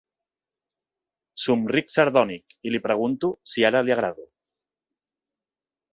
Somric 1.43 1.93
sardònic 1.97 2.57
i 2.69 2.73
li 2.77 2.83
pregunto 2.87 3.31
si 3.53 3.67
ara 3.71 3.85
li 3.87 3.95
agrado. 3.97 4.29